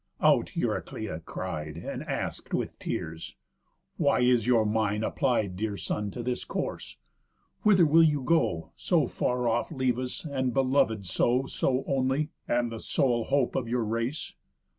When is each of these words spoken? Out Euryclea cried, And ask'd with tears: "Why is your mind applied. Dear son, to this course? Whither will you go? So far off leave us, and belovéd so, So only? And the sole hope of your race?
Out 0.19 0.55
Euryclea 0.57 1.23
cried, 1.25 1.77
And 1.77 2.01
ask'd 2.01 2.53
with 2.55 2.79
tears: 2.79 3.35
"Why 3.97 4.21
is 4.21 4.47
your 4.47 4.65
mind 4.65 5.03
applied. 5.03 5.55
Dear 5.55 5.77
son, 5.77 6.09
to 6.09 6.23
this 6.23 6.43
course? 6.43 6.97
Whither 7.61 7.85
will 7.85 8.01
you 8.01 8.23
go? 8.23 8.71
So 8.75 9.05
far 9.05 9.47
off 9.47 9.71
leave 9.71 9.99
us, 9.99 10.25
and 10.25 10.55
belovéd 10.55 11.05
so, 11.05 11.45
So 11.45 11.83
only? 11.85 12.31
And 12.47 12.71
the 12.71 12.79
sole 12.79 13.25
hope 13.25 13.55
of 13.55 13.67
your 13.69 13.85
race? 13.85 14.33